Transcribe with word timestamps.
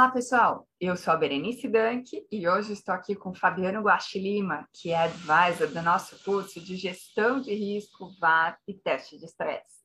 Olá, 0.00 0.08
pessoal. 0.08 0.66
Eu 0.80 0.96
sou 0.96 1.12
a 1.12 1.16
Berenice 1.18 1.68
Danke 1.68 2.26
e 2.32 2.48
hoje 2.48 2.72
estou 2.72 2.94
aqui 2.94 3.14
com 3.14 3.34
Fabiano 3.34 3.82
Guaxilima, 3.82 4.66
que 4.72 4.92
é 4.92 4.96
advisor 4.96 5.68
do 5.68 5.82
nosso 5.82 6.24
curso 6.24 6.58
de 6.58 6.74
Gestão 6.74 7.38
de 7.38 7.52
Risco, 7.52 8.10
VAR 8.18 8.58
e 8.66 8.72
Teste 8.72 9.18
de 9.18 9.26
Estresse. 9.26 9.84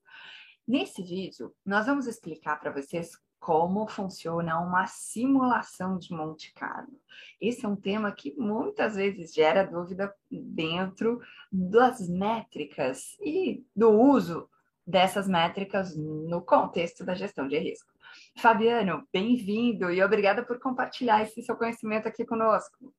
Nesse 0.66 1.04
vídeo, 1.04 1.54
nós 1.66 1.86
vamos 1.86 2.08
explicar 2.08 2.62
para 2.62 2.72
vocês 2.72 3.12
como 3.38 3.90
funciona 3.90 4.58
uma 4.62 4.88
simulação 4.88 5.98
de 5.98 6.14
Monte 6.14 6.54
Carlo. 6.54 6.98
Esse 7.42 7.66
é 7.66 7.68
um 7.68 7.76
tema 7.76 8.10
que 8.10 8.34
muitas 8.38 8.96
vezes 8.96 9.34
gera 9.34 9.66
dúvida 9.66 10.16
dentro 10.32 11.20
das 11.52 12.08
métricas 12.08 13.18
e 13.20 13.66
do 13.76 13.90
uso 13.90 14.50
dessas 14.86 15.28
métricas 15.28 15.96
no 15.96 16.42
contexto 16.42 17.04
da 17.04 17.16
gestão 17.16 17.48
de 17.48 17.58
risco. 17.58 17.92
Fabiano, 18.38 19.08
bem-vindo 19.12 19.92
e 19.92 20.04
obrigada 20.04 20.44
por 20.44 20.60
compartilhar 20.60 21.24
esse 21.24 21.42
seu 21.42 21.56
conhecimento 21.56 22.08
aqui 22.08 22.26
conosco. 22.26 22.94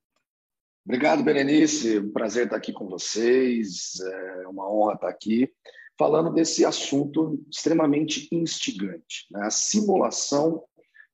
Obrigado, 0.85 1.23
Berenice. 1.23 1.99
Um 1.99 2.13
prazer 2.13 2.45
estar 2.45 2.57
aqui 2.57 2.73
com 2.73 2.87
vocês. 2.87 4.01
É 4.01 4.49
uma 4.49 4.71
honra 4.71 4.95
estar 4.95 5.09
aqui 5.09 5.53
falando 5.99 6.33
desse 6.33 6.65
assunto 6.65 7.43
extremamente 7.51 8.29
instigante, 8.31 9.27
né? 9.31 9.47
a 9.47 9.51
simulação 9.51 10.63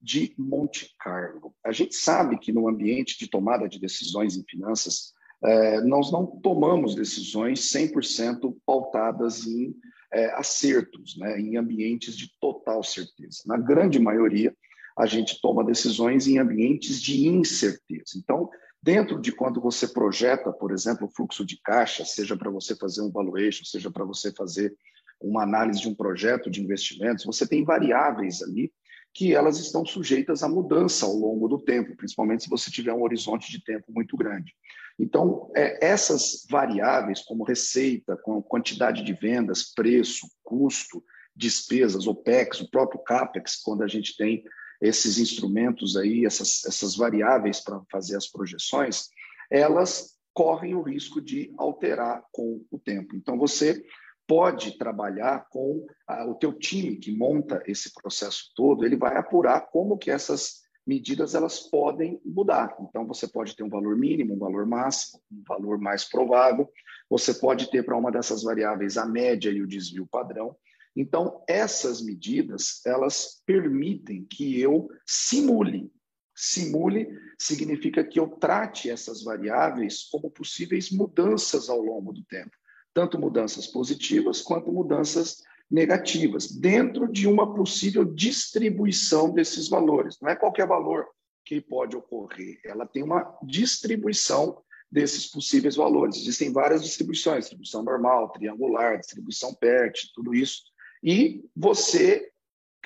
de 0.00 0.34
Monte 0.36 0.94
Carlo. 0.98 1.54
A 1.64 1.70
gente 1.70 1.94
sabe 1.94 2.38
que 2.38 2.52
no 2.52 2.68
ambiente 2.68 3.16
de 3.18 3.28
tomada 3.28 3.68
de 3.68 3.78
decisões 3.78 4.36
em 4.36 4.44
finanças, 4.48 5.14
é, 5.44 5.80
nós 5.82 6.10
não 6.10 6.26
tomamos 6.26 6.94
decisões 6.94 7.60
100% 7.72 8.56
pautadas 8.66 9.46
em 9.46 9.74
é, 10.12 10.26
acertos, 10.34 11.16
né, 11.16 11.40
em 11.40 11.56
ambientes 11.56 12.16
de 12.16 12.30
total 12.40 12.82
certeza. 12.82 13.42
Na 13.46 13.56
grande 13.56 13.98
maioria, 13.98 14.54
a 14.96 15.06
gente 15.06 15.40
toma 15.40 15.64
decisões 15.64 16.26
em 16.26 16.38
ambientes 16.38 17.00
de 17.00 17.26
incerteza. 17.26 18.12
Então, 18.16 18.50
dentro 18.82 19.20
de 19.20 19.32
quando 19.32 19.60
você 19.60 19.88
projeta, 19.88 20.52
por 20.52 20.70
exemplo, 20.70 21.06
o 21.06 21.10
fluxo 21.10 21.44
de 21.46 21.58
caixa, 21.62 22.04
seja 22.04 22.36
para 22.36 22.50
você 22.50 22.76
fazer 22.76 23.00
um 23.00 23.10
valuation, 23.10 23.64
seja 23.64 23.90
para 23.90 24.04
você 24.04 24.32
fazer 24.32 24.74
uma 25.20 25.44
análise 25.44 25.80
de 25.80 25.88
um 25.88 25.94
projeto 25.94 26.50
de 26.50 26.60
investimentos, 26.60 27.24
você 27.24 27.46
tem 27.46 27.64
variáveis 27.64 28.42
ali 28.42 28.72
que 29.14 29.34
elas 29.34 29.58
estão 29.58 29.84
sujeitas 29.84 30.42
à 30.42 30.48
mudança 30.48 31.04
ao 31.04 31.14
longo 31.14 31.48
do 31.48 31.58
tempo, 31.58 31.96
principalmente 31.96 32.44
se 32.44 32.50
você 32.50 32.70
tiver 32.70 32.92
um 32.92 33.02
horizonte 33.02 33.50
de 33.50 33.62
tempo 33.62 33.92
muito 33.92 34.16
grande. 34.16 34.54
Então, 34.98 35.50
é, 35.54 35.86
essas 35.86 36.46
variáveis, 36.50 37.20
como 37.20 37.44
receita, 37.44 38.16
com 38.16 38.42
quantidade 38.42 39.04
de 39.04 39.12
vendas, 39.12 39.72
preço, 39.74 40.26
custo, 40.42 41.02
despesas, 41.34 42.06
OPEX, 42.06 42.60
o 42.60 42.70
próprio 42.70 43.02
CAPEX, 43.02 43.56
quando 43.56 43.82
a 43.82 43.88
gente 43.88 44.16
tem 44.16 44.44
esses 44.80 45.18
instrumentos 45.18 45.96
aí, 45.96 46.26
essas, 46.26 46.64
essas 46.66 46.96
variáveis 46.96 47.60
para 47.60 47.80
fazer 47.90 48.16
as 48.16 48.26
projeções, 48.26 49.08
elas 49.50 50.18
correm 50.34 50.74
o 50.74 50.82
risco 50.82 51.20
de 51.20 51.52
alterar 51.56 52.24
com 52.32 52.64
o 52.70 52.78
tempo. 52.78 53.14
Então, 53.14 53.38
você 53.38 53.82
pode 54.26 54.78
trabalhar 54.78 55.46
com 55.50 55.86
a, 56.06 56.26
o 56.26 56.34
teu 56.34 56.52
time 56.52 56.96
que 56.96 57.14
monta 57.14 57.62
esse 57.66 57.92
processo 57.92 58.52
todo, 58.54 58.84
ele 58.84 58.96
vai 58.96 59.16
apurar 59.16 59.68
como 59.70 59.98
que 59.98 60.10
essas 60.10 60.62
medidas 60.86 61.34
elas 61.34 61.60
podem 61.60 62.20
mudar. 62.24 62.76
Então 62.80 63.06
você 63.06 63.28
pode 63.28 63.54
ter 63.54 63.62
um 63.62 63.68
valor 63.68 63.96
mínimo, 63.96 64.34
um 64.34 64.38
valor 64.38 64.66
máximo, 64.66 65.22
um 65.30 65.42
valor 65.46 65.78
mais 65.78 66.04
provável. 66.04 66.68
Você 67.08 67.34
pode 67.34 67.70
ter 67.70 67.84
para 67.84 67.96
uma 67.96 68.10
dessas 68.10 68.42
variáveis 68.42 68.96
a 68.96 69.06
média 69.06 69.50
e 69.50 69.62
o 69.62 69.66
desvio 69.66 70.06
padrão. 70.06 70.56
Então 70.94 71.42
essas 71.48 72.02
medidas 72.02 72.80
elas 72.84 73.42
permitem 73.46 74.24
que 74.24 74.60
eu 74.60 74.88
simule. 75.06 75.90
Simule 76.34 77.08
significa 77.38 78.02
que 78.02 78.18
eu 78.18 78.28
trate 78.28 78.90
essas 78.90 79.22
variáveis 79.22 80.04
como 80.04 80.30
possíveis 80.30 80.90
mudanças 80.90 81.68
ao 81.68 81.80
longo 81.80 82.12
do 82.12 82.24
tempo 82.24 82.56
tanto 82.94 83.18
mudanças 83.18 83.66
positivas 83.66 84.40
quanto 84.40 84.72
mudanças 84.72 85.42
negativas, 85.70 86.50
dentro 86.50 87.10
de 87.10 87.26
uma 87.26 87.54
possível 87.54 88.04
distribuição 88.04 89.32
desses 89.32 89.68
valores. 89.68 90.18
Não 90.20 90.28
é 90.28 90.36
qualquer 90.36 90.66
valor 90.66 91.06
que 91.44 91.60
pode 91.60 91.96
ocorrer, 91.96 92.60
ela 92.64 92.86
tem 92.86 93.02
uma 93.02 93.36
distribuição 93.42 94.62
desses 94.90 95.26
possíveis 95.26 95.74
valores. 95.74 96.16
Existem 96.16 96.52
várias 96.52 96.84
distribuições, 96.84 97.44
distribuição 97.44 97.82
normal, 97.82 98.30
triangular, 98.30 98.98
distribuição 98.98 99.54
PERT, 99.54 100.12
tudo 100.14 100.34
isso. 100.34 100.64
E 101.02 101.42
você 101.56 102.30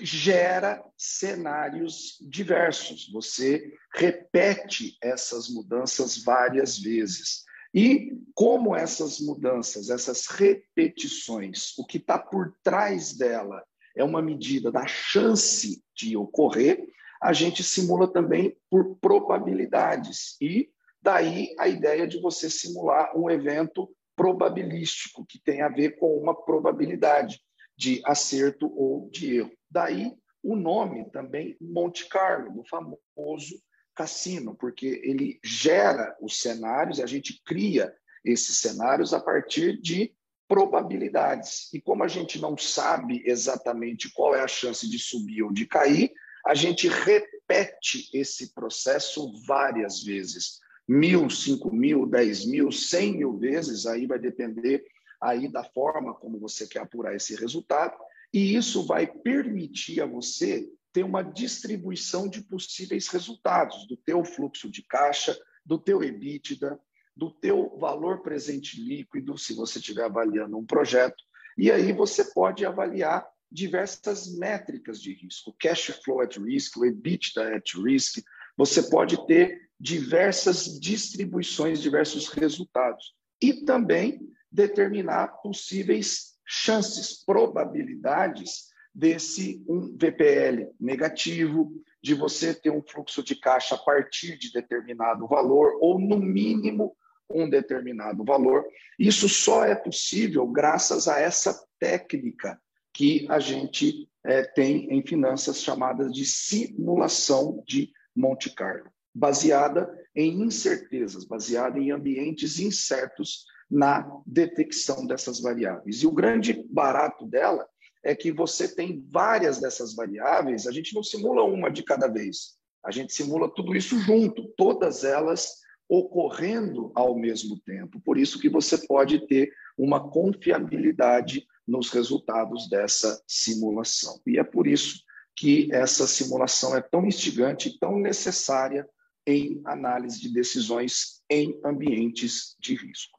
gera 0.01 0.85
cenários 0.97 2.19
diversos, 2.21 3.11
você 3.11 3.73
repete 3.95 4.97
essas 5.03 5.49
mudanças 5.49 6.23
várias 6.23 6.79
vezes. 6.79 7.45
E 7.77 8.11
como 8.33 8.75
essas 8.75 9.21
mudanças, 9.21 9.91
essas 9.91 10.27
repetições, 10.29 11.77
o 11.77 11.85
que 11.85 11.99
está 11.99 12.19
por 12.19 12.57
trás 12.63 13.13
dela 13.13 13.63
é 13.95 14.03
uma 14.03 14.23
medida 14.23 14.73
da 14.73 14.87
chance 14.87 15.85
de 15.95 16.17
ocorrer, 16.17 16.89
a 17.21 17.35
gente 17.35 17.63
simula 17.63 18.11
também 18.11 18.57
por 18.71 18.97
probabilidades. 18.97 20.39
E 20.41 20.71
daí 21.03 21.55
a 21.59 21.69
ideia 21.69 22.07
de 22.07 22.19
você 22.19 22.49
simular 22.49 23.15
um 23.15 23.29
evento 23.29 23.95
probabilístico, 24.17 25.27
que 25.27 25.39
tem 25.39 25.61
a 25.61 25.69
ver 25.69 25.99
com 25.99 26.17
uma 26.17 26.35
probabilidade 26.35 27.39
de 27.77 28.01
acerto 28.07 28.73
ou 28.75 29.11
de 29.11 29.37
erro. 29.37 29.53
Daí 29.71 30.15
o 30.43 30.57
nome 30.57 31.11
também 31.11 31.55
Monte 31.61 32.09
Carlo, 32.09 32.55
do 32.55 32.65
famoso 32.65 33.61
cassino, 33.97 34.55
porque 34.55 35.01
ele 35.03 35.41
gera 35.43 36.15
os 36.21 36.41
cenários, 36.41 37.01
a 37.01 37.07
gente 37.07 37.43
cria 37.45 37.93
esses 38.25 38.59
cenários 38.59 39.15
a 39.15 39.21
partir 39.21 39.81
de 39.81 40.15
probabilidades. 40.47 41.73
E 41.73 41.81
como 41.81 42.05
a 42.05 42.09
gente 42.09 42.41
não 42.41 42.57
sabe 42.57 43.23
exatamente 43.25 44.13
qual 44.13 44.35
é 44.35 44.43
a 44.43 44.49
chance 44.49 44.89
de 44.89 44.99
subir 44.99 45.43
ou 45.43 45.53
de 45.53 45.67
cair, 45.67 46.13
a 46.45 46.55
gente 46.55 46.89
repete 46.89 48.09
esse 48.13 48.55
processo 48.55 49.33
várias 49.45 50.03
vezes. 50.03 50.61
Mil, 50.87 51.29
cinco 51.29 51.75
mil, 51.75 52.07
dez 52.07 52.47
mil, 52.47 52.71
cem 52.71 53.17
mil 53.17 53.37
vezes, 53.37 53.87
aí 53.87 54.07
vai 54.07 54.19
depender 54.19 54.85
aí 55.21 55.49
da 55.49 55.65
forma 55.65 56.15
como 56.15 56.39
você 56.39 56.67
quer 56.69 56.81
apurar 56.81 57.17
esse 57.17 57.35
resultado. 57.35 57.97
E 58.33 58.55
isso 58.55 58.87
vai 58.87 59.07
permitir 59.07 60.01
a 60.01 60.07
você 60.07 60.69
ter 60.97 61.05
uma 61.05 61.23
distribuição 61.23 62.27
de 62.27 62.41
possíveis 62.41 63.09
resultados 63.09 63.87
do 63.87 63.99
teu 63.99 64.25
fluxo 64.25 64.71
de 64.71 64.83
caixa, 64.83 65.39
do 65.63 65.79
teu 65.79 66.03
EBITDA, 66.03 66.81
do 67.15 67.31
teu 67.31 67.77
valor 67.79 68.23
presente 68.23 68.81
líquido, 68.81 69.37
se 69.37 69.53
você 69.53 69.79
estiver 69.79 70.05
avaliando 70.05 70.57
um 70.57 70.65
projeto. 70.65 71.23
E 71.59 71.71
aí 71.71 71.93
você 71.93 72.25
pode 72.33 72.65
avaliar 72.65 73.29
diversas 73.53 74.35
métricas 74.39 74.99
de 74.99 75.13
risco, 75.13 75.55
cash 75.61 76.01
flow 76.03 76.23
at 76.23 76.39
risk, 76.39 76.79
o 76.79 76.87
EBITDA 76.87 77.57
at 77.57 77.75
risk. 77.75 78.25
Você 78.57 78.85
pode 78.85 79.27
ter 79.27 79.69
diversas 79.79 80.81
distribuições, 80.81 81.83
diversos 81.83 82.29
resultados. 82.29 83.15
E 83.39 83.67
também 83.67 84.33
determinar 84.51 85.29
possíveis 85.43 86.39
chances, 86.47 87.23
probabilidades 87.23 88.75
desse 88.97 89.63
um 89.69 89.95
VPL 89.95 90.71
negativo, 90.81 91.71
de 92.03 92.15
você 92.15 92.55
ter 92.55 92.71
um 92.71 92.83
fluxo 92.83 93.23
de 93.23 93.37
caixa 93.37 93.75
a 93.75 93.79
partir 93.79 94.39
de 94.39 94.51
determinado 94.51 95.27
valor, 95.27 95.77
ou 95.83 95.99
no 95.99 96.17
mínimo 96.17 96.97
um 97.29 97.51
determinado 97.51 98.25
valor. 98.25 98.65
Isso 98.99 99.29
só 99.29 99.67
é 99.67 99.75
possível 99.75 100.47
graças 100.47 101.09
a 101.09 101.21
essa 101.21 101.63
técnica 101.79 102.59
que 102.95 103.27
a 103.29 103.39
gente 103.39 104.09
é, 104.25 104.43
tem 104.43 104.91
em 104.91 105.07
finanças 105.07 105.61
chamadas 105.61 106.11
de 106.11 106.25
simulação 106.25 107.63
de 107.69 107.93
Monte 108.15 108.49
Carlo, 108.55 108.91
baseada 109.15 109.93
em 110.15 110.41
incertezas, 110.41 111.27
baseada 111.27 111.79
em 111.79 111.91
ambientes 111.91 112.59
incertos 112.59 113.45
na 113.71 114.09
detecção 114.25 115.07
dessas 115.07 115.39
variáveis. 115.39 116.03
E 116.03 116.07
o 116.07 116.13
grande 116.13 116.65
barato 116.71 117.27
dela 117.27 117.69
é 118.07 118.15
que 118.15 118.31
você 118.31 118.73
tem 118.73 119.05
várias 119.11 119.61
dessas 119.61 119.95
variáveis, 119.95 120.67
a 120.67 120.73
gente 120.73 120.95
não 120.95 121.03
simula 121.03 121.43
uma 121.43 121.69
de 121.69 121.83
cada 121.83 122.07
vez, 122.07 122.57
a 122.85 122.93
gente 122.93 123.13
simula 123.13 123.53
tudo 123.53 123.75
isso 123.75 123.99
junto, 123.99 124.47
todas 124.57 125.03
elas 125.03 125.57
ocorrendo 125.89 126.93
ao 126.95 127.19
mesmo 127.19 127.59
tempo. 127.61 128.01
Por 128.01 128.17
isso 128.17 128.39
que 128.39 128.49
você 128.49 128.79
pode 128.87 129.27
ter 129.27 129.53
uma 129.77 130.09
confiabilidade 130.09 131.45
nos 131.67 131.91
resultados 131.91 132.69
dessa 132.69 133.21
simulação. 133.27 134.21
E 134.25 134.39
é 134.39 134.45
por 134.45 134.69
isso 134.69 135.01
que 135.35 135.69
essa 135.73 136.07
simulação 136.07 136.77
é 136.77 136.81
tão 136.81 137.05
instigante 137.05 137.77
tão 137.79 137.99
necessária 137.99 138.89
em 139.27 139.61
análise 139.65 140.21
de 140.21 140.33
decisões 140.33 141.23
em 141.29 141.59
ambientes 141.65 142.57
de 142.61 142.77
risco. 142.77 143.16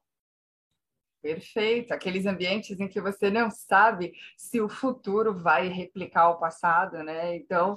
Perfeito, 1.28 1.94
aqueles 1.94 2.26
ambientes 2.26 2.80
em 2.80 2.88
que 2.88 3.02
você 3.02 3.30
não 3.30 3.52
sabe 3.52 4.14
se 4.38 4.62
o 4.62 4.70
futuro 4.70 5.38
vai 5.38 5.68
replicar 5.68 6.30
o 6.30 6.40
passado, 6.40 7.04
né? 7.04 7.36
Então, 7.36 7.76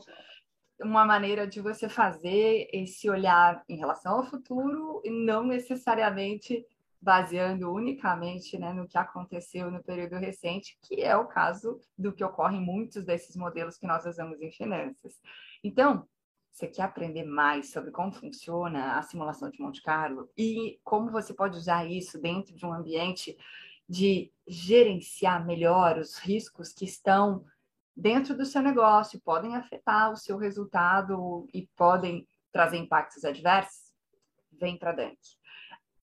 uma 0.81 1.05
maneira 1.05 1.49
de 1.49 1.61
você 1.61 1.89
fazer 1.89 2.69
esse 2.73 3.11
olhar 3.11 3.65
em 3.69 3.77
relação 3.77 4.19
ao 4.19 4.27
futuro 4.27 5.03
e 5.05 5.11
não 5.11 5.43
necessariamente 5.43 6.65
baseando 7.03 7.73
unicamente 7.73 8.57
né, 8.57 8.73
no 8.73 8.87
que 8.87 8.97
aconteceu 8.97 9.69
no 9.69 9.83
período 9.83 10.15
recente, 10.15 10.79
que 10.81 11.03
é 11.03 11.17
o 11.17 11.27
caso 11.27 11.81
do 11.99 12.13
que 12.13 12.23
ocorre 12.23 12.57
em 12.57 12.65
muitos 12.65 13.05
desses 13.05 13.35
modelos 13.35 13.77
que 13.77 13.87
nós 13.87 14.07
usamos 14.07 14.41
em 14.41 14.53
finanças. 14.53 15.21
Então, 15.65 16.07
você 16.51 16.67
quer 16.67 16.83
aprender 16.83 17.25
mais 17.25 17.71
sobre 17.71 17.91
como 17.91 18.13
funciona 18.13 18.99
a 18.99 19.03
simulação 19.03 19.51
de 19.51 19.61
Monte 19.61 19.83
Carlo 19.83 20.29
e 20.37 20.79
como 20.85 21.11
você 21.11 21.33
pode 21.33 21.57
usar 21.57 21.87
isso 21.87 22.21
dentro 22.21 22.55
de 22.55 22.67
um 22.67 22.73
ambiente 22.73 23.37
de 23.89 24.33
gerenciar 24.47 25.45
melhor 25.45 25.99
os 25.99 26.19
riscos 26.19 26.73
que 26.73 26.85
estão 26.85 27.45
dentro 27.97 28.37
do 28.37 28.47
seu 28.47 28.63
negócio, 28.63 29.21
podem 29.21 29.57
afetar 29.57 30.13
o 30.13 30.17
seu 30.17 30.39
resultado 30.39 31.49
e 31.53 31.67
podem 31.77 32.27
trazer 32.53 32.79
impactos 32.79 33.25
adversos? 33.25 33.93
Vem 34.53 34.79
para 34.79 34.93
Dunk. 34.93 35.19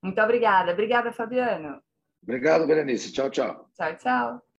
Muito 0.00 0.20
obrigada. 0.20 0.72
Obrigada, 0.72 1.12
Fabiano. 1.12 1.82
Obrigado, 2.22 2.66
Berenice. 2.66 3.12
Tchau, 3.12 3.30
tchau. 3.30 3.68
Tchau, 3.74 3.96
tchau. 3.96 4.51